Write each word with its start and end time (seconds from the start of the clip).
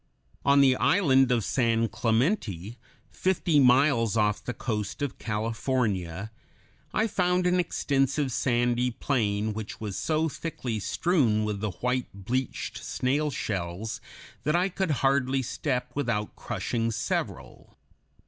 On 0.43 0.61
the 0.61 0.75
island 0.77 1.31
of 1.31 1.43
San 1.43 1.87
Clemente, 1.87 2.79
fifty 3.11 3.59
miles 3.59 4.17
off 4.17 4.43
the 4.43 4.51
coast 4.51 5.03
of 5.03 5.19
California, 5.19 6.31
I 6.91 7.05
found 7.05 7.45
an 7.45 7.59
extensive 7.59 8.31
sandy 8.31 8.89
plain 8.89 9.53
which 9.53 9.79
was 9.79 9.95
so 9.95 10.27
thickly 10.27 10.79
strewn 10.79 11.43
with 11.45 11.61
the 11.61 11.69
white, 11.69 12.07
bleached 12.15 12.83
snail 12.83 13.29
shells 13.29 14.01
that 14.41 14.55
I 14.55 14.69
could 14.69 14.89
hardly 15.05 15.43
step 15.43 15.91
without 15.93 16.35
crushing 16.35 16.89
several. 16.89 17.77